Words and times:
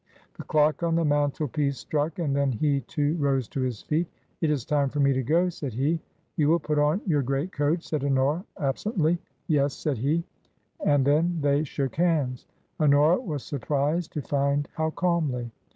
The 0.37 0.43
clock 0.45 0.81
on 0.81 0.95
the 0.95 1.05
mantle 1.05 1.47
piece 1.47 1.77
struck, 1.77 2.17
and 2.17 2.35
then 2.35 2.51
he 2.53 2.81
too 2.87 3.15
rose 3.17 3.47
to 3.49 3.61
his 3.61 3.83
feet." 3.83 4.07
It 4.41 4.49
is 4.49 4.65
time 4.65 4.89
for 4.89 4.99
me 4.99 5.13
to 5.13 5.21
go," 5.21 5.49
said 5.49 5.73
he." 5.73 5.99
You 6.37 6.49
will 6.49 6.57
put 6.59 6.79
on 6.79 7.01
your 7.05 7.21
great 7.21 7.51
coat," 7.51 7.83
said 7.83 8.03
Honora, 8.03 8.43
ab 8.57 8.77
sently." 8.77 9.19
Yes," 9.47 9.75
said 9.75 9.99
he. 9.99 10.23
And 10.83 11.05
then 11.05 11.37
they 11.39 11.63
shook 11.63 11.97
hands— 11.97 12.47
Honora 12.79 13.19
was 13.19 13.43
surprised 13.43 14.11
to 14.13 14.23
find 14.23 14.67
how 14.73 14.89
calmly. 14.89 15.51